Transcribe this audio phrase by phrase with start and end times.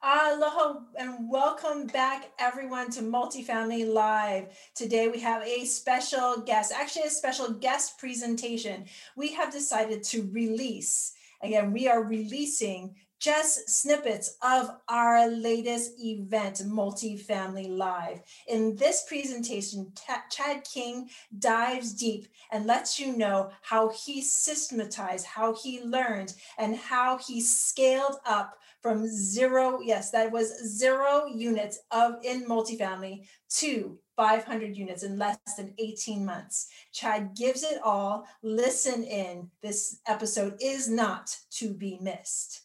[0.00, 4.56] Aloha and welcome back everyone to Multifamily Live.
[4.76, 8.84] Today we have a special guest, actually a special guest presentation.
[9.16, 16.62] We have decided to release, again, we are releasing just snippets of our latest event,
[16.64, 18.20] Multifamily Live.
[18.46, 19.92] In this presentation,
[20.30, 26.76] Chad King dives deep and lets you know how he systematized, how he learned, and
[26.76, 28.58] how he scaled up
[28.88, 35.36] from zero, yes, that was zero units of in multifamily to 500 units in less
[35.58, 36.68] than 18 months.
[36.94, 38.24] Chad gives it all.
[38.42, 39.50] Listen in.
[39.62, 42.62] This episode is not to be missed.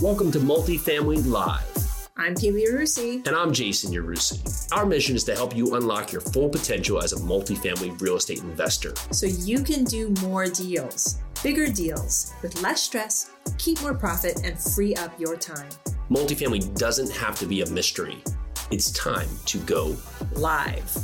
[0.00, 1.83] Welcome to Multifamily Live.
[2.16, 3.26] I'm Keely Yarusi.
[3.26, 4.72] And I'm Jason Yarusi.
[4.72, 8.38] Our mission is to help you unlock your full potential as a multifamily real estate
[8.38, 8.94] investor.
[9.10, 14.56] So you can do more deals, bigger deals, with less stress, keep more profit, and
[14.56, 15.68] free up your time.
[16.08, 18.22] Multifamily doesn't have to be a mystery.
[18.70, 19.96] It's time to go
[20.34, 20.96] live.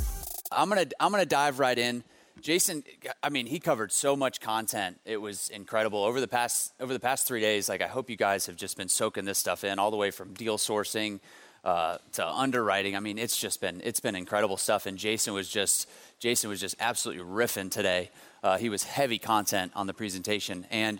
[0.49, 2.05] I'm gonna I'm gonna dive right in
[2.41, 2.83] Jason,
[3.21, 4.99] I mean, he covered so much content.
[5.05, 7.69] It was incredible over the past over the past three days.
[7.69, 10.11] Like, I hope you guys have just been soaking this stuff in, all the way
[10.11, 11.19] from deal sourcing
[11.63, 12.95] uh, to underwriting.
[12.95, 14.85] I mean, it's just been it's been incredible stuff.
[14.85, 15.87] And Jason was just
[16.19, 18.09] Jason was just absolutely riffing today.
[18.43, 20.65] Uh, he was heavy content on the presentation.
[20.71, 20.99] And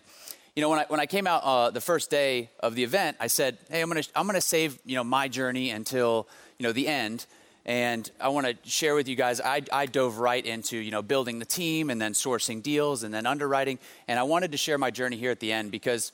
[0.56, 3.18] you know, when I when I came out uh, the first day of the event,
[3.20, 6.72] I said, "Hey, I'm gonna I'm gonna save you know my journey until you know
[6.72, 7.26] the end."
[7.66, 11.04] And I want to share with you guys, I, I, dove right into, you know,
[11.04, 13.78] building the team and then sourcing deals and then underwriting.
[14.08, 16.12] And I wanted to share my journey here at the end because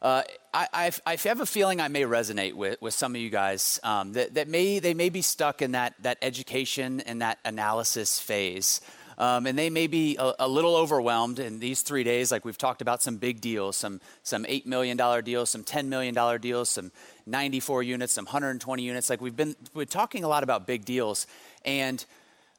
[0.00, 3.80] uh, I, I, have a feeling I may resonate with, with some of you guys
[3.82, 8.18] um, that, that may, they may be stuck in that, that education and that analysis
[8.18, 8.80] phase.
[9.18, 12.32] Um, and they may be a, a, little overwhelmed in these three days.
[12.32, 15.88] Like we've talked about some big deals, some some eight million dollar deals, some ten
[15.88, 16.90] million dollar deals, some
[17.26, 19.08] 94 units, some 120 units.
[19.08, 21.26] Like we've been we're talking a lot about big deals,
[21.64, 22.04] and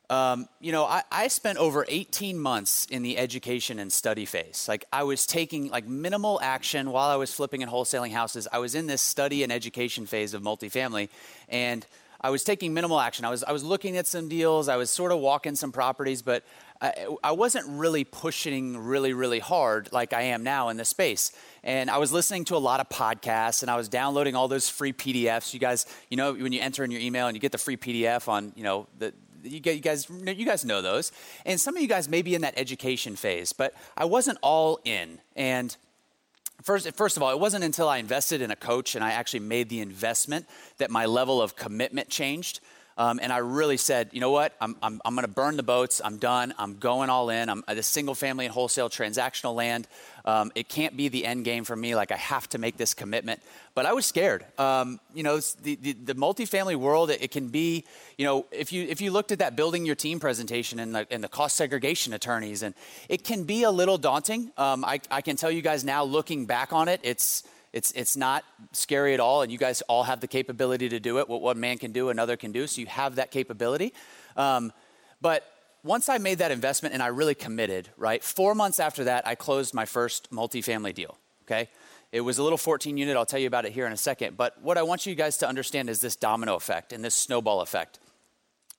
[0.09, 4.67] um, you know, I, I, spent over 18 months in the education and study phase.
[4.67, 8.47] Like I was taking like minimal action while I was flipping and wholesaling houses.
[8.51, 11.09] I was in this study and education phase of multifamily,
[11.49, 11.85] and
[12.25, 13.23] I was taking minimal action.
[13.23, 16.23] I was, I was looking at some deals, I was sort of walking some properties,
[16.23, 16.43] but
[16.81, 21.31] I, I wasn't really pushing really, really hard like I am now in this space.
[21.63, 24.67] And I was listening to a lot of podcasts and I was downloading all those
[24.67, 25.53] free PDFs.
[25.53, 27.77] You guys, you know, when you enter in your email and you get the free
[27.77, 29.13] PDF on, you know, the,
[29.43, 31.11] you, guys you guys know those
[31.45, 34.79] and some of you guys may be in that education phase but i wasn't all
[34.85, 35.77] in and
[36.63, 39.41] First, first of all, it wasn't until I invested in a coach and I actually
[39.41, 42.59] made the investment that my level of commitment changed.
[42.97, 44.55] Um, and I really said, you know what?
[44.61, 46.01] I'm, I'm, I'm going to burn the boats.
[46.03, 46.53] I'm done.
[46.57, 47.49] I'm going all in.
[47.49, 49.87] I'm the single family and wholesale transactional land.
[50.23, 51.93] Um, it can't be the end game for me.
[51.93, 53.41] Like I have to make this commitment.
[53.73, 54.45] But I was scared.
[54.57, 57.83] Um, you know, the, the, the, multifamily world, it, it, can be,
[58.17, 61.07] you know, if you if you looked at that building your team presentation and the,
[61.11, 62.73] and the cost segregation attorneys, and
[63.09, 64.51] it can be a little daunting.
[64.57, 67.43] Um, I, I can tell you guys now, looking back on it, it's
[67.75, 71.19] it's, it's not scary at all, and you guys all have the capability to do
[71.19, 71.27] it.
[71.27, 73.93] What one man can do, another can do, so you have that capability.
[74.37, 74.71] Um,
[75.19, 75.43] but
[75.83, 79.35] once I made that investment and I really committed, right, four months after that, I
[79.35, 81.67] closed my first multifamily deal, okay?
[82.13, 83.17] It was a little 14 unit.
[83.17, 84.37] I'll tell you about it here in a second.
[84.37, 87.59] But what I want you guys to understand is this domino effect and this snowball
[87.59, 87.99] effect.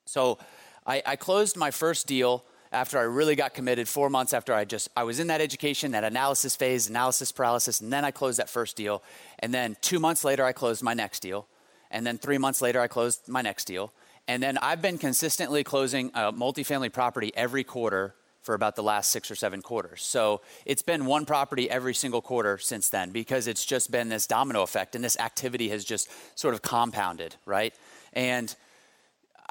[0.07, 0.39] So
[0.87, 2.47] I, I closed my first deal
[2.77, 5.93] after I really got committed, four months after I just, I was in that education,
[5.93, 9.03] that analysis phase, analysis paralysis, and then I closed that first deal.
[9.39, 11.49] And then two months later, I closed my next deal.
[11.91, 13.95] And then three months later, I closed my next deal.
[14.29, 19.11] And then I've been consistently closing a multifamily property every quarter for about the last
[19.11, 20.03] six or seven quarters.
[20.03, 24.27] So it's been one property every single quarter since then because it's just been this
[24.27, 26.09] domino effect and this activity has just
[26.39, 27.75] sort of compounded, right?
[28.13, 28.55] And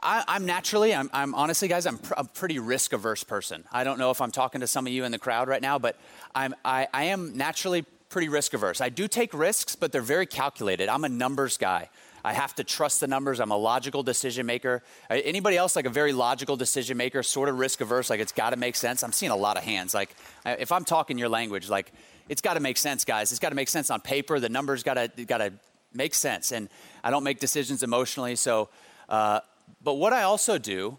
[0.01, 3.63] I, am naturally, I'm, I'm, honestly, guys, I'm pr- a pretty risk averse person.
[3.71, 5.79] I don't know if I'm talking to some of you in the crowd right now,
[5.79, 5.97] but
[6.33, 8.81] I'm, I, I am naturally pretty risk averse.
[8.81, 10.89] I do take risks, but they're very calculated.
[10.89, 11.89] I'm a numbers guy.
[12.23, 13.39] I have to trust the numbers.
[13.39, 14.81] I'm a logical decision maker.
[15.11, 18.49] Anybody else like a very logical decision maker, sort of risk averse, like it's got
[18.49, 19.03] to make sense?
[19.03, 19.93] I'm seeing a lot of hands.
[19.93, 21.91] Like if I'm talking your language, like
[22.27, 23.31] it's got to make sense, guys.
[23.31, 24.39] It's got to make sense on paper.
[24.39, 25.53] The numbers got to got to
[25.93, 26.51] make sense.
[26.51, 26.67] And
[27.03, 28.69] I don't make decisions emotionally, so
[29.07, 29.41] uh,
[29.85, 30.97] but what I also do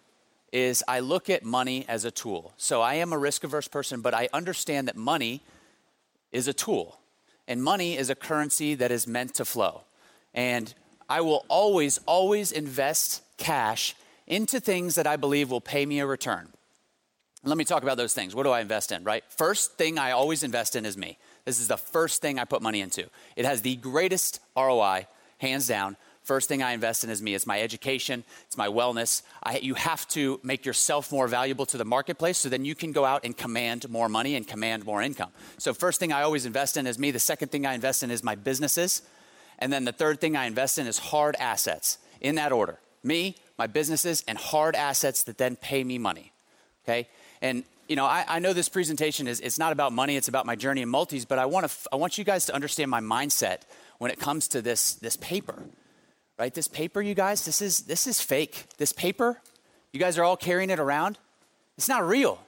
[0.53, 2.55] is I look at money as a tool.
[2.56, 5.43] So I am a risk averse person, but I understand that money
[6.31, 7.00] is a tool.
[7.49, 9.83] And money is a currency that is meant to flow.
[10.33, 10.73] And
[11.09, 13.97] I will always, always invest cash
[14.27, 16.49] into things that I believe will pay me a return.
[17.43, 18.35] Let me talk about those things.
[18.35, 19.25] What do I invest in, right?
[19.29, 21.19] First thing I always invest in is me.
[21.44, 23.09] This is the first thing I put money into.
[23.35, 25.06] It has the greatest ROI
[25.38, 25.97] hands down.
[26.26, 27.37] First thing I invest in is me.
[27.37, 29.23] It's my education, it's my wellness.
[29.44, 32.90] I, you have to make yourself more valuable to the marketplace so then you can
[32.90, 35.31] go out and command more money and command more income.
[35.56, 37.12] So, first thing I always invest in is me.
[37.12, 39.02] The second thing I invest in is my businesses.
[39.61, 43.37] And then the third thing I invest in is hard assets in that order me,
[43.56, 46.32] my businesses, and hard assets that then pay me money.
[46.84, 47.06] Okay?
[47.40, 50.44] And you know, I, I, know this presentation is it's not about money, it's about
[50.44, 53.00] my journey in multis, but I want to I want you guys to understand my
[53.00, 53.58] mindset
[53.99, 55.62] when it comes to this this paper
[56.38, 56.53] right?
[56.53, 58.67] This paper, you guys, this is this is fake.
[58.79, 59.41] This paper,
[59.93, 61.19] you guys are all carrying it around.
[61.77, 62.41] It's not real.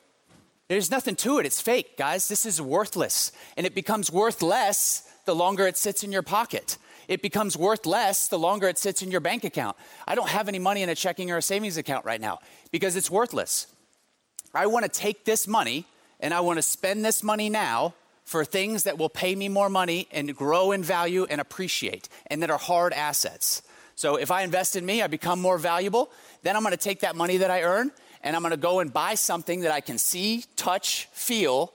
[0.68, 1.46] There's nothing to it.
[1.46, 2.28] It's fake, guys.
[2.28, 3.32] This is worthless.
[3.56, 6.76] And it becomes worth less the longer it sits in your pocket.
[7.08, 9.76] It becomes worth less the longer it sits in your bank account.
[10.06, 12.40] I don't have any money in a checking or a savings account right now
[12.70, 13.66] because it's worthless.
[14.54, 15.86] I want to take this money
[16.20, 17.94] and I want to spend this money now
[18.24, 22.42] for things that will pay me more money and grow in value and appreciate and
[22.42, 23.62] that are hard assets.
[23.98, 26.12] So if I invest in me, I become more valuable.
[26.44, 27.90] Then I'm going to take that money that I earn
[28.22, 31.72] and I'm going to go and buy something that I can see, touch, feel,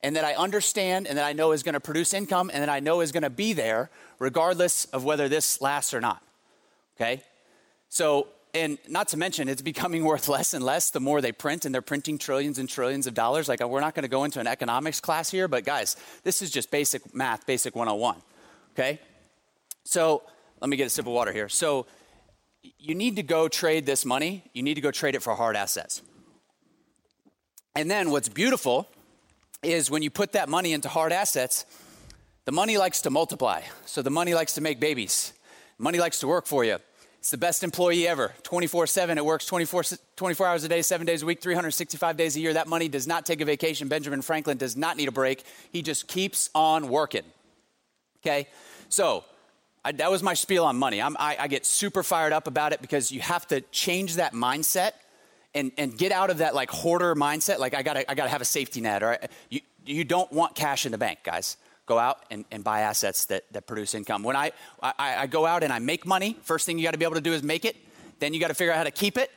[0.00, 2.68] and that I understand and that I know is going to produce income and that
[2.68, 3.90] I know is going to be there
[4.20, 6.22] regardless of whether this lasts or not.
[6.96, 7.24] Okay?
[7.88, 11.64] So, and not to mention, it's becoming worth less and less the more they print,
[11.64, 13.48] and they're printing trillions and trillions of dollars.
[13.48, 16.52] Like, we're not going to go into an economics class here, but guys, this is
[16.52, 18.22] just basic math, basic 101.
[18.74, 19.00] Okay?
[19.82, 20.22] So,
[20.60, 21.48] let me get a sip of water here.
[21.48, 21.86] So,
[22.78, 25.56] you need to go trade this money, you need to go trade it for hard
[25.56, 26.02] assets.
[27.74, 28.88] And then what's beautiful
[29.62, 31.66] is when you put that money into hard assets,
[32.44, 33.62] the money likes to multiply.
[33.84, 35.32] So the money likes to make babies.
[35.78, 36.78] Money likes to work for you.
[37.18, 38.32] It's the best employee ever.
[38.44, 39.18] 24 7.
[39.18, 39.82] It works 24,
[40.14, 42.52] 24 hours a day, seven days a week, 365 days a year.
[42.54, 43.88] That money does not take a vacation.
[43.88, 45.42] Benjamin Franklin does not need a break.
[45.72, 47.24] He just keeps on working.
[48.22, 48.46] Okay?
[48.88, 49.24] So
[49.86, 51.00] I, that was my spiel on money.
[51.00, 54.92] I, I get super fired up about it because you have to change that mindset
[55.54, 57.60] and, and get out of that like hoarder mindset.
[57.60, 59.04] Like I gotta, I gotta have a safety net.
[59.04, 59.16] Or
[59.48, 61.56] you, you don't want cash in the bank, guys.
[61.86, 64.24] Go out and, and buy assets that, that produce income.
[64.24, 64.50] When I,
[64.82, 67.20] I, I go out and I make money, first thing you gotta be able to
[67.20, 67.76] do is make it.
[68.18, 69.30] Then you gotta figure out how to keep it.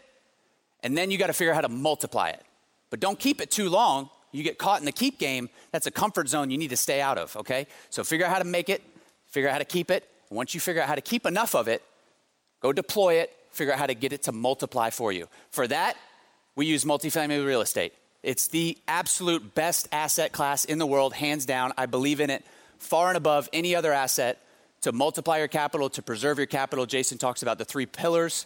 [0.82, 2.42] And then you gotta figure out how to multiply it.
[2.90, 4.10] But don't keep it too long.
[4.32, 5.52] You get caught in the keep game.
[5.72, 7.68] That's a comfort zone you need to stay out of, okay?
[7.92, 8.82] So figure out how to make it,
[9.28, 11.68] figure out how to keep it, once you figure out how to keep enough of
[11.68, 11.82] it,
[12.62, 15.28] go deploy it, figure out how to get it to multiply for you.
[15.52, 15.98] For that,
[16.56, 17.94] we use multifamily real estate.
[18.22, 21.74] It's the absolute best asset class in the world, hands down.
[21.78, 22.44] I believe in it
[22.78, 24.42] far and above any other asset
[24.82, 26.86] to multiply your capital, to preserve your capital.
[26.86, 28.46] Jason talks about the three pillars.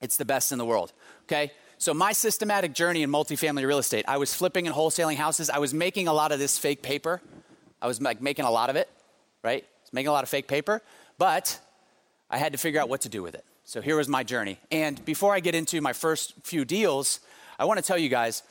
[0.00, 0.92] It's the best in the world.
[1.24, 1.52] Okay?
[1.78, 5.50] So, my systematic journey in multifamily real estate, I was flipping and wholesaling houses.
[5.50, 7.22] I was making a lot of this fake paper.
[7.80, 8.88] I was like making a lot of it,
[9.42, 9.64] right?
[9.92, 10.82] Making a lot of fake paper,
[11.18, 11.58] but
[12.30, 13.44] I had to figure out what to do with it.
[13.64, 14.58] So here was my journey.
[14.70, 17.20] And before I get into my first few deals,
[17.58, 18.42] I want to tell you guys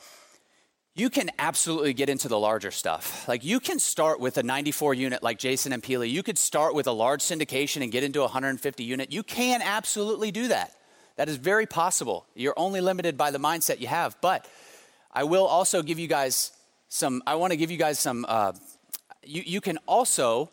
[0.94, 3.26] you can absolutely get into the larger stuff.
[3.28, 6.10] Like you can start with a 94 unit like Jason and Keely.
[6.10, 9.12] You could start with a large syndication and get into a 150 unit.
[9.12, 10.74] You can absolutely do that.
[11.16, 12.26] That is very possible.
[12.34, 14.16] You're only limited by the mindset you have.
[14.20, 14.46] But
[15.12, 16.52] I will also give you guys
[16.88, 18.52] some, I want to give you guys some, uh,
[19.22, 20.50] you, you can also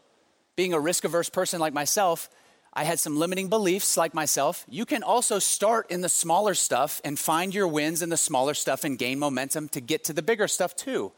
[0.58, 2.30] being a risk averse person like myself,
[2.74, 4.66] I had some limiting beliefs like myself.
[4.68, 8.54] You can also start in the smaller stuff and find your wins in the smaller
[8.54, 11.14] stuff and gain momentum to get to the bigger stuff too.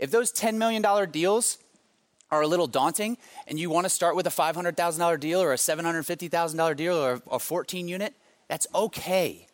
[0.00, 1.58] If those $10 million deals
[2.30, 5.56] are a little daunting and you want to start with a $500,000 deal or a
[5.56, 8.14] $750,000 deal or a 14 unit,
[8.48, 9.46] that's okay.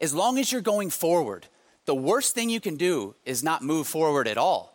[0.00, 1.46] As long as you're going forward,
[1.84, 4.74] the worst thing you can do is not move forward at all.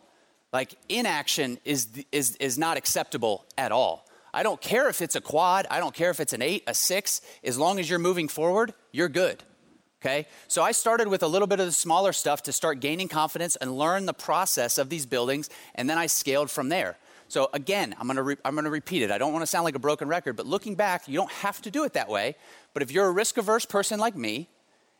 [0.52, 4.06] Like inaction is, is, is not acceptable at all.
[4.34, 6.74] I don't care if it's a quad, I don't care if it's an eight, a
[6.74, 9.42] six, as long as you're moving forward, you're good.
[10.02, 10.26] Okay?
[10.48, 13.56] So I started with a little bit of the smaller stuff to start gaining confidence
[13.56, 16.98] and learn the process of these buildings, and then I scaled from there.
[17.28, 19.10] So again, I'm gonna, re- I'm gonna repeat it.
[19.10, 21.70] I don't wanna sound like a broken record, but looking back, you don't have to
[21.70, 22.36] do it that way.
[22.74, 24.48] But if you're a risk averse person like me,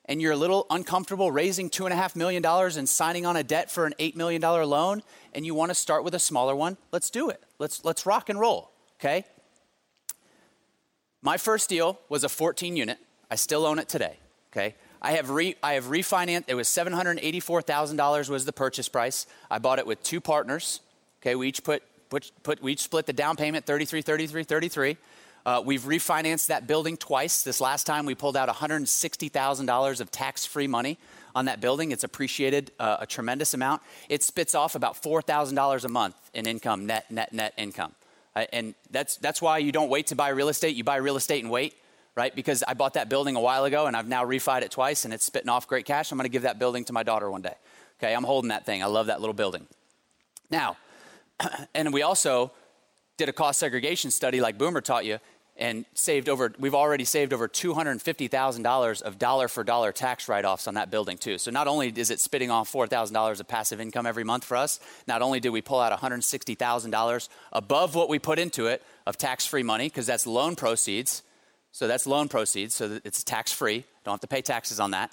[0.07, 3.95] and you're a little uncomfortable raising $2.5 million and signing on a debt for an
[3.99, 7.43] $8 million loan, and you want to start with a smaller one, let's do it.
[7.59, 8.71] Let's, let's rock and roll,
[9.01, 9.25] okay?
[11.23, 12.99] My first deal was a 14 unit.
[13.31, 14.19] I still own it today,
[14.53, 14.75] okay?
[15.01, 19.27] I have, re, I have refinanced, it was $784,000 was the purchase price.
[19.51, 20.81] I bought it with two partners,
[21.21, 21.35] okay?
[21.35, 24.97] We each put, put, put we each split the down payment 33, 33, 33.
[25.47, 27.43] Uh, we've refinanced that building twice.
[27.43, 30.99] This last time we pulled out $160,000 of tax free money
[31.35, 31.91] on that building.
[31.93, 33.83] It's appreciated uh, a tremendous amount.
[34.09, 37.95] It spits off about $4,000 a month in income, net, net, net income.
[38.35, 40.77] And that's, that's why you don't wait to buy real estate.
[40.77, 41.75] You buy real estate and wait,
[42.17, 42.35] right?
[42.35, 45.15] Because I bought that building a while ago and I've now refied it twice and
[45.15, 46.11] it's spitting off great cash.
[46.11, 47.55] I'm going to give that building to my daughter one day.
[48.01, 48.83] Okay, I'm holding that thing.
[48.83, 49.67] I love that little building.
[50.51, 50.77] Now,
[51.75, 52.53] and we also
[53.17, 55.21] did a cost segregation study like Boomer taught you
[55.57, 60.75] and saved over we've already saved over $250,000 of dollar for dollar tax write-offs on
[60.75, 61.39] that building too.
[61.39, 64.81] So not only is it spitting off $4,000 of passive income every month for us,
[65.07, 69.63] not only did we pull out $160,000 above what we put into it of tax-free
[69.63, 71.23] money because that's loan proceeds.
[71.73, 73.85] So that's loan proceeds, so it's tax-free.
[74.05, 75.11] Don't have to pay taxes on that.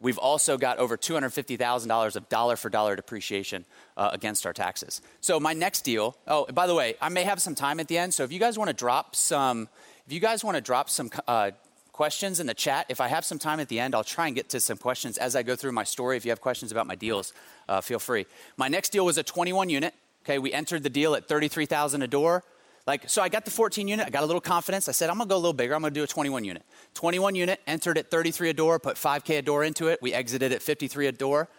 [0.00, 3.64] We've also got over $250,000 of dollar for dollar depreciation
[3.96, 5.02] uh, against our taxes.
[5.20, 7.98] So my next deal, oh, by the way, I may have some time at the
[7.98, 8.14] end.
[8.14, 9.68] So if you guys want to drop some,
[10.06, 11.50] if you guys want to drop some uh,
[11.92, 14.36] questions in the chat, if I have some time at the end, I'll try and
[14.36, 16.16] get to some questions as I go through my story.
[16.16, 17.32] If you have questions about my deals,
[17.68, 18.26] uh, feel free.
[18.56, 19.94] My next deal was a 21 unit.
[20.24, 22.44] Okay, we entered the deal at 33,000 a door.
[22.88, 24.88] Like, so I got the 14 unit, I got a little confidence.
[24.88, 26.62] I said, I'm gonna go a little bigger, I'm gonna do a 21 unit.
[26.94, 29.98] 21 unit, entered at 33 a door, put 5K a door into it.
[30.00, 31.50] We exited at 53 a door.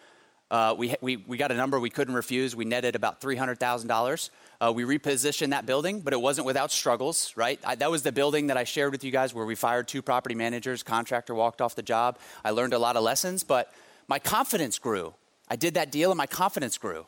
[0.49, 2.55] Uh, we, we, we got a number we couldn't refuse.
[2.55, 4.29] We netted about $300,000.
[4.59, 7.59] Uh, we repositioned that building, but it wasn't without struggles, right?
[7.63, 10.01] I, that was the building that I shared with you guys where we fired two
[10.01, 12.17] property managers, contractor walked off the job.
[12.43, 13.71] I learned a lot of lessons, but
[14.07, 15.13] my confidence grew.
[15.47, 17.05] I did that deal and my confidence grew.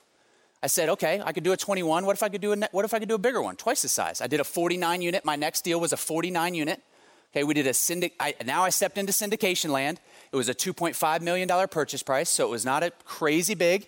[0.63, 2.06] I said, okay, I could do a 21.
[2.06, 3.82] What if I could do a, what if I could do a bigger one, twice
[3.82, 4.22] the size?
[4.22, 5.25] I did a 49 unit.
[5.25, 6.82] My next deal was a 49 unit.
[7.34, 8.13] Okay, we did a syndic.
[8.20, 10.00] I, now I stepped into syndication land.
[10.32, 13.88] It was a 2.5 million dollar purchase price, so it was not a crazy big.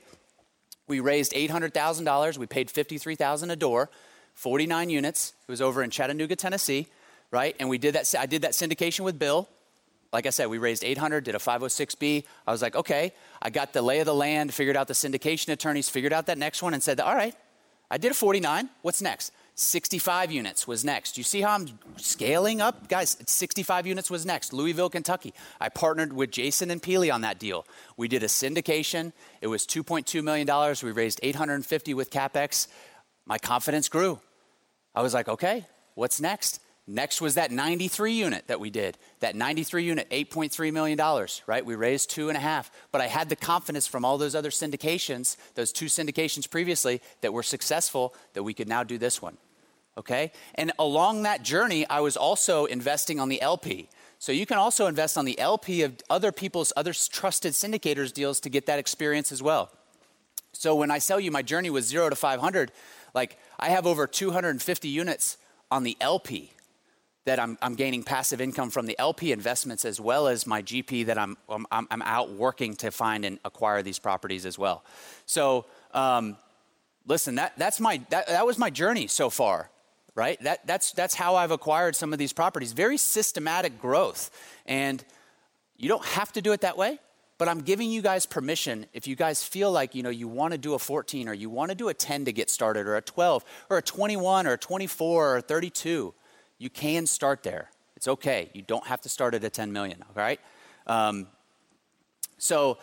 [0.88, 2.38] We raised $800,000.
[2.38, 3.89] We paid 53,000 a door,
[4.34, 5.34] 49 units.
[5.48, 6.88] It was over in Chattanooga, Tennessee,
[7.32, 7.56] right?
[7.60, 8.13] And we did that.
[8.18, 9.48] I did that syndication with Bill
[10.13, 12.24] like I said, we raised 800, did a 506B.
[12.46, 15.50] I was like, okay, I got the lay of the land, figured out the syndication
[15.50, 17.36] attorneys, figured out that next one, and said, all right,
[17.89, 18.70] I did a 49.
[18.84, 19.34] What's next?
[19.55, 21.17] 65 units was next.
[21.17, 21.67] You see how I'm
[21.98, 22.88] scaling up?
[22.88, 24.53] Guys, 65 units was next.
[24.53, 25.34] Louisville, Kentucky.
[25.60, 27.65] I partnered with Jason and Keely on that deal.
[27.98, 29.13] We did a syndication.
[29.41, 30.75] It was $2.2 million.
[30.84, 32.67] We raised 850 with CapEx.
[33.25, 34.20] My confidence grew.
[34.96, 35.65] I was like, okay,
[35.96, 36.60] what's next?
[36.85, 38.97] Next was that 93 unit that we did.
[39.21, 41.65] That 93 unit, $8.3 million, right?
[41.65, 42.71] We raised two and a half.
[42.91, 47.31] But I had the confidence from all those other syndications, those two syndications previously, that
[47.31, 49.37] were successful, that we could now do this one.
[49.97, 50.33] Okay?
[50.55, 53.87] And along that journey, I was also investing on the LP.
[54.19, 58.41] So you can also invest on the LP of other people's, other trusted syndicators deals
[58.41, 59.71] to get that experience as well.
[60.51, 62.71] So when I tell you my journey was zero to 500,
[63.13, 65.37] like I have over 250 units
[65.71, 66.52] on the LP
[67.25, 71.06] that I'm, I'm, gaining passive income from the LP investments as well as my GP
[71.06, 74.84] that I'm, I'm, I'm out working to find and acquire these properties as well.
[75.25, 76.38] So, um,
[77.08, 79.70] listen, that, that's my, that, that was my journey so far,
[80.15, 80.42] right?
[80.44, 82.74] That, that's, that's how I've acquired some of these properties.
[82.74, 84.30] Very systematic growth.
[84.65, 85.03] And
[85.77, 87.00] you don't have to do it that way,
[87.38, 90.51] but I'm giving you guys permission if you guys feel like, you know, you want
[90.51, 92.98] to do a 14 or you want to do a 10 to get started or
[92.98, 96.13] a 12 or a 21 or a 24 or a 32
[96.63, 97.70] you can start there.
[97.98, 98.50] It's okay.
[98.53, 100.39] You don't have to start at a 10 million, all right?
[100.88, 101.27] Um,
[102.38, 102.77] so,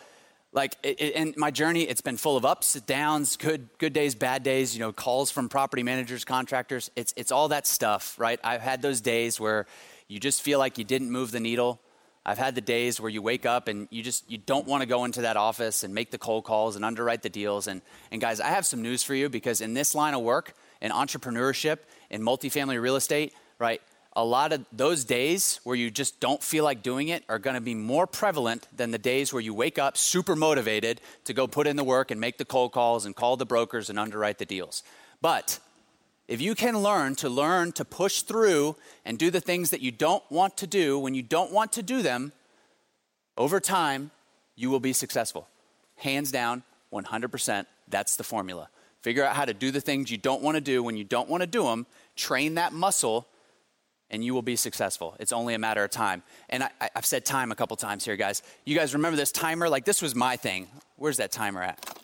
[0.53, 4.75] like, in my journey, it's been full of ups, downs, good, good days, bad days,
[4.75, 6.91] you know, calls from property managers, contractors.
[6.95, 8.39] It's, it's all that stuff, right?
[8.43, 9.65] I've had those days where
[10.07, 11.79] you just feel like you didn't move the needle.
[12.23, 14.87] I've had the days where you wake up and you just you don't want to
[14.87, 17.65] go into that office and make the cold calls and underwrite the deals.
[17.65, 20.53] And, and guys, I have some news for you because in this line of work,
[20.81, 21.79] in entrepreneurship,
[22.11, 23.79] in multifamily real estate, right?
[24.13, 27.53] A lot of those days where you just don't feel like doing it are going
[27.53, 31.47] to be more prevalent than the days where you wake up super motivated to go
[31.47, 34.39] put in the work and make the cold calls and call the brokers and underwrite
[34.39, 34.81] the deals.
[35.21, 35.59] But
[36.27, 38.75] if you can learn to learn to push through
[39.05, 41.83] and do the things that you don't want to do when you don't want to
[41.83, 42.33] do them,
[43.37, 44.09] over time,
[44.55, 45.47] you will be successful.
[45.97, 47.65] Hands down, 100%.
[47.87, 48.69] That's the formula.
[49.01, 51.29] Figure out how to do the things you don't want to do when you don't
[51.29, 53.27] want to do them, train that muscle,
[54.11, 55.15] and you will be successful.
[55.19, 56.21] It's only a matter of time.
[56.49, 58.43] And I, have said time a couple times here, guys.
[58.65, 59.69] You guys remember this timer?
[59.69, 60.67] Like, this was my thing.
[60.97, 61.97] Where's that timer at?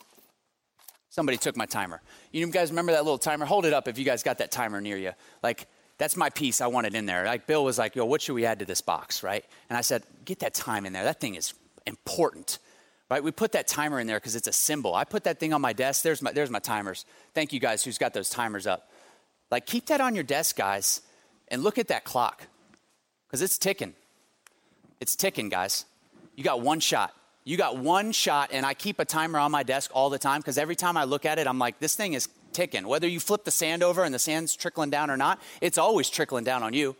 [1.09, 2.01] Somebody took my timer.
[2.31, 3.45] You guys remember that little timer?
[3.45, 5.11] Hold it up if you guys got that timer near you.
[5.43, 6.61] Like, that's my piece.
[6.61, 7.25] I want it in there.
[7.25, 9.43] Like, Bill was like, yo, what should we add to this box, right?
[9.69, 11.03] And I said, get that time in there.
[11.03, 11.53] That thing is
[11.85, 12.59] important,
[13.11, 13.21] right?
[13.21, 14.95] We put that timer in there because it's a symbol.
[14.95, 16.03] I put that thing on my desk.
[16.03, 17.05] There's my, there's my timers.
[17.33, 18.91] Thank you guys who's got those timers up.
[19.51, 21.01] Like, keep that on your desk, guys
[21.49, 22.47] and look at that clock
[23.27, 23.93] because it's ticking.
[24.99, 25.85] It's ticking, guys.
[26.35, 27.13] You got one shot.
[27.43, 30.41] You got one shot, and I keep a timer on my desk all the time
[30.41, 32.87] because every time I look at it, I'm like, this thing is ticking.
[32.87, 36.09] Whether you flip the sand over and the sand's trickling down or not, it's always
[36.09, 36.95] trickling down on you.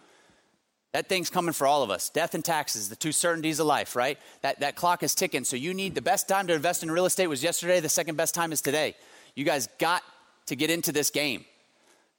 [0.93, 2.09] That thing's coming for all of us.
[2.09, 4.17] Death and taxes, the two certainties of life, right?
[4.41, 5.43] That, that clock is ticking.
[5.43, 7.79] So you need the best time to invest in real estate was yesterday.
[7.79, 8.95] The second best time is today.
[9.35, 10.01] You guys got
[10.45, 11.43] to get into this game.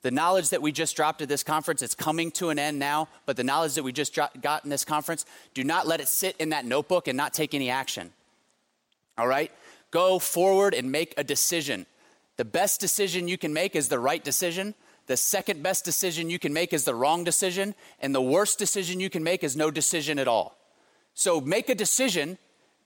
[0.03, 3.09] The knowledge that we just dropped at this conference, it's coming to an end now,
[3.27, 6.37] but the knowledge that we just got in this conference, do not let it sit
[6.39, 8.13] in that notebook and not take any action.
[9.17, 9.51] All right?
[9.91, 11.87] Go forward and make a decision.
[12.37, 14.75] The best decision you can make is the right decision.
[15.07, 17.75] The second best decision you can make is the wrong decision.
[17.99, 20.57] And the worst decision you can make is no decision at all.
[21.15, 22.39] So make a decision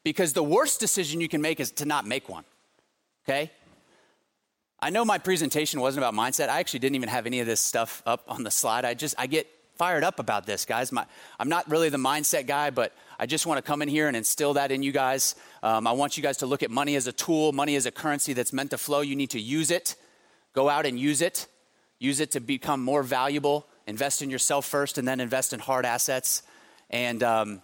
[0.05, 2.45] because the worst decision you can make is to not make one.
[3.29, 3.51] Okay?
[4.85, 6.49] I know my presentation wasn't about mindset.
[6.49, 8.85] I actually didn't even have any of this stuff up on the slide.
[8.85, 9.47] I just, I get
[9.77, 10.91] fired up about this, guys.
[10.91, 11.07] My,
[11.39, 14.17] I'm not really the mindset guy, but I just want to come in here and
[14.17, 15.37] instill that in you guys.
[15.63, 17.93] Um, I want you guys to look at money as a tool, money as a
[17.93, 19.03] currency that's meant to flow.
[19.03, 19.95] You need to use it.
[20.53, 21.47] Go out and use it.
[22.01, 23.69] Use it to become more valuable.
[23.87, 26.43] Invest in yourself first and then invest in hard assets.
[26.91, 27.63] And um,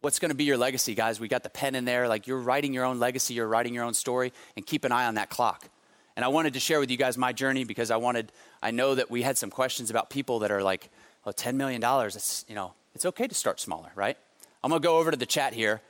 [0.00, 1.20] what's going to be your legacy, guys?
[1.20, 2.08] We got the pen in there.
[2.08, 5.06] Like you're writing your own legacy, you're writing your own story, and keep an eye
[5.06, 5.68] on that clock.
[6.16, 8.30] And I wanted to share with you guys my journey because I wanted,
[8.62, 10.90] I know that we had some questions about people that are like,
[11.26, 14.16] oh, $10 million, it's, you know, it's okay to start smaller, right?
[14.62, 15.80] I'm gonna go over to the chat here.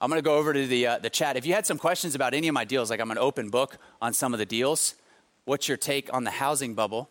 [0.00, 1.36] I'm gonna go over to the, uh, the chat.
[1.36, 3.78] If you had some questions about any of my deals, like I'm an open book
[4.02, 4.94] on some of the deals,
[5.44, 7.08] what's your take on the housing bubble?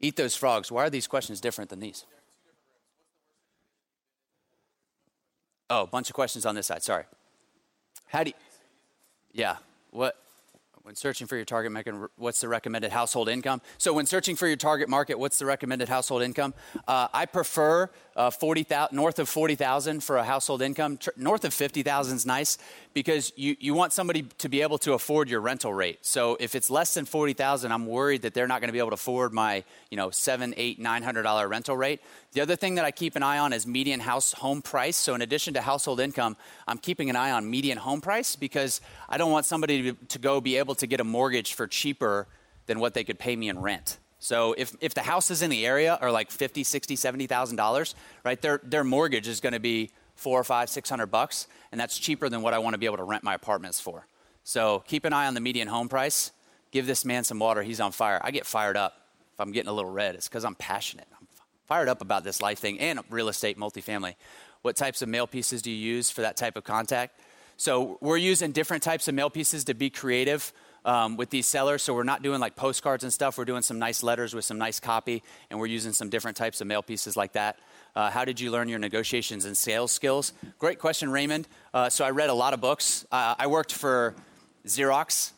[0.00, 0.72] Eat those frogs.
[0.72, 2.04] Why are these questions different than these?
[5.68, 6.82] Oh, a bunch of questions on this side.
[6.82, 7.04] Sorry.
[8.06, 8.36] How do you,
[9.32, 9.56] yeah,
[9.90, 10.16] what,
[10.84, 13.62] when searching for your target market, what's the recommended household income?
[13.78, 16.52] So when searching for your target market, what's the recommended household income?
[16.86, 20.98] Uh, I prefer uh, 40, north of 40,000 for a household income.
[20.98, 22.58] Tr- north of 50,000 is nice
[22.94, 25.98] because you, you want somebody to be able to afford your rental rate.
[26.02, 28.90] So if it's less than 40,000, I'm worried that they're not going to be able
[28.90, 32.00] to afford my, you know, seven, eight, nine hundred dollar rental rate.
[32.32, 34.96] The other thing that I keep an eye on is median house home price.
[34.96, 36.36] So in addition to household income,
[36.68, 40.18] I'm keeping an eye on median home price because I don't want somebody to, to
[40.20, 42.28] go be able to get a mortgage for cheaper
[42.66, 43.98] than what they could pay me in rent.
[44.20, 48.40] So if, if the houses in the area are like 50, 60, 70,000 dollars, right,
[48.40, 51.98] their, their mortgage is going to be four or five, six hundred bucks, and that's
[51.98, 54.06] cheaper than what I want to be able to rent my apartments for.
[54.42, 56.32] So keep an eye on the median home price.
[56.70, 57.62] Give this man some water.
[57.62, 58.20] He's on fire.
[58.22, 58.94] I get fired up
[59.32, 60.14] if I'm getting a little red.
[60.14, 61.06] It's because I'm passionate.
[61.18, 61.26] I'm
[61.66, 64.16] fired up about this life thing and real estate multifamily.
[64.62, 67.20] What types of mail pieces do you use for that type of contact?
[67.56, 70.52] So we're using different types of mail pieces to be creative
[70.84, 71.82] um, with these sellers.
[71.82, 73.38] So we're not doing like postcards and stuff.
[73.38, 76.60] We're doing some nice letters with some nice copy, and we're using some different types
[76.60, 77.58] of mail pieces like that.
[77.96, 80.32] Uh, how did you learn your negotiations and sales skills?
[80.58, 81.46] Great question, Raymond.
[81.72, 83.06] Uh, so I read a lot of books.
[83.12, 84.14] Uh, I worked for
[84.66, 85.30] Xerox.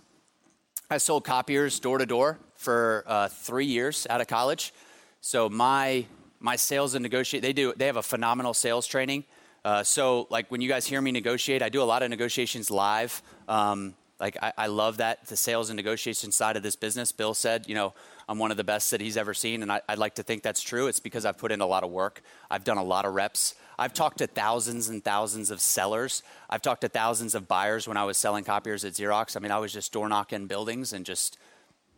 [0.90, 4.72] I sold copiers door to door for uh, three years out of college.
[5.20, 6.06] So my
[6.38, 9.24] my sales and negotiate they do they have a phenomenal sales training.
[9.64, 12.70] Uh, so like when you guys hear me negotiate, I do a lot of negotiations
[12.70, 13.20] live.
[13.48, 17.12] Um, like I, I, love that the sales and negotiation side of this business.
[17.12, 17.92] Bill said, you know,
[18.28, 20.42] I'm one of the best that he's ever seen, and I, would like to think
[20.42, 20.86] that's true.
[20.86, 22.22] It's because I've put in a lot of work.
[22.50, 23.54] I've done a lot of reps.
[23.78, 26.22] I've talked to thousands and thousands of sellers.
[26.48, 29.36] I've talked to thousands of buyers when I was selling copiers at Xerox.
[29.36, 31.38] I mean, I was just door knocking buildings and just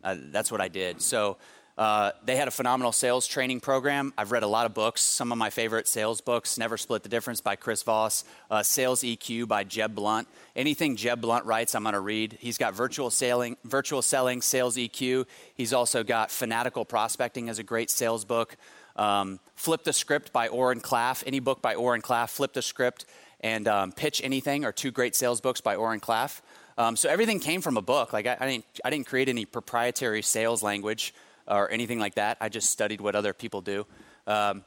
[0.03, 1.01] uh, that's what I did.
[1.01, 1.37] So
[1.79, 4.13] uh, they had a phenomenal sales training program.
[4.17, 4.99] I've read a lot of books.
[4.99, 9.01] Some of my favorite sales books Never Split the Difference by Chris Voss, uh, Sales
[9.01, 10.27] EQ by Jeb Blount.
[10.57, 12.37] Anything Jeb Blount writes, I'm going to read.
[12.41, 15.25] He's got virtual selling, virtual selling, Sales EQ.
[15.55, 18.57] He's also got Fanatical Prospecting as a great sales book.
[18.97, 21.23] Um, Flip the Script by Oren Klaff.
[21.25, 23.05] Any book by Oren Klaff, Flip the Script,
[23.39, 26.41] and um, Pitch Anything are two great sales books by Oren Klaff.
[26.77, 28.11] Um, so everything came from a book.
[28.11, 31.13] Like I, I, didn't, I didn't create any proprietary sales language
[31.49, 32.37] or anything like that.
[32.39, 33.85] I just studied what other people do.
[34.27, 34.63] Um,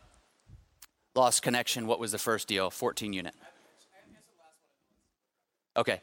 [1.14, 2.70] Lost Connection, what was the first deal?
[2.70, 3.34] 14 unit.
[5.76, 6.00] Okay.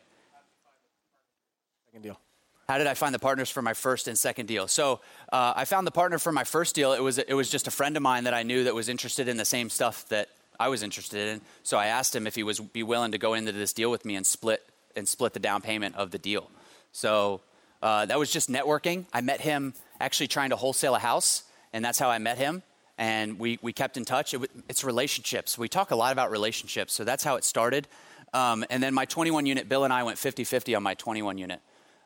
[1.87, 2.19] Second deal.
[2.67, 4.67] How did I find the partners for my first and second deal?
[4.67, 5.01] So
[5.33, 6.93] uh, I found the partner for my first deal.
[6.93, 9.27] It was it was just a friend of mine that I knew that was interested
[9.27, 11.41] in the same stuff that I was interested in.
[11.63, 14.05] So I asked him if he was be willing to go into this deal with
[14.05, 14.63] me and split
[14.95, 16.51] and split the down payment of the deal.
[16.91, 17.41] So
[17.81, 19.05] uh, that was just networking.
[19.13, 22.63] I met him actually trying to wholesale a house, and that's how I met him.
[22.97, 24.33] And we, we kept in touch.
[24.33, 25.57] It, it's relationships.
[25.57, 27.87] We talk a lot about relationships, so that's how it started.
[28.33, 31.37] Um, and then my 21 unit, Bill and I went 50 50 on my 21
[31.37, 31.61] unit.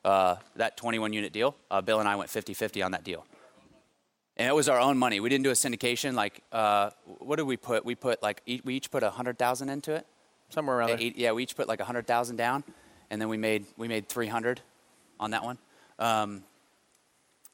[0.06, 3.26] Uh, that 21 unit deal, uh, Bill and I went 50 50 on that deal.
[4.36, 5.20] And it was our own money.
[5.20, 6.14] We didn't do a syndication.
[6.14, 7.86] Like, uh, what did we put?
[7.86, 10.08] We put like, we each put 100000 into it.
[10.50, 11.12] Somewhere around there.
[11.16, 12.64] Yeah, we each put like 100000 down,
[13.10, 14.62] and then we made, we made 300
[15.20, 15.58] on that one.
[16.00, 16.44] Um,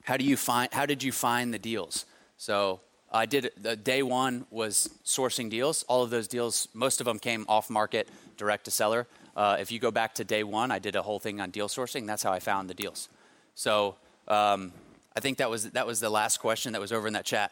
[0.04, 2.06] how do you find how did you find the deals?
[2.38, 2.82] So
[3.12, 5.84] I did the day one was sourcing deals.
[5.84, 8.08] All of those deals, most of them came off market,
[8.38, 9.08] direct to seller.
[9.36, 11.68] Uh, if you go back to day one, I did a whole thing on deal
[11.68, 12.06] sourcing.
[12.06, 13.10] That's how I found the deals.
[13.56, 13.96] So
[14.28, 14.74] um,
[15.16, 17.52] I think that was that was the last question that was over in that chat.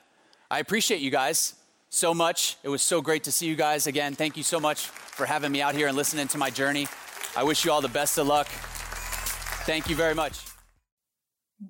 [0.50, 1.56] I appreciate you guys
[1.90, 2.58] so much.
[2.64, 4.16] It was so great to see you guys again.
[4.16, 6.88] Thank you so much for having me out here and listening to my journey.
[7.36, 8.48] I wish you all the best of luck.
[9.66, 10.40] Thank you very much.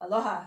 [0.00, 0.44] Aloha.